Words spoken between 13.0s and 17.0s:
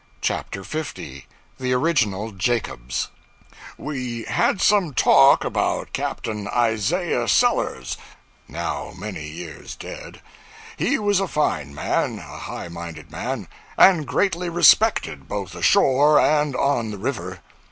man, and greatly respected both ashore and on the